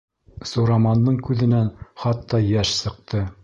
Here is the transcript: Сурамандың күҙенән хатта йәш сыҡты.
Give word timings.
Сурамандың 0.51 1.21
күҙенән 1.29 1.71
хатта 2.05 2.43
йәш 2.51 2.77
сыҡты. 2.83 3.27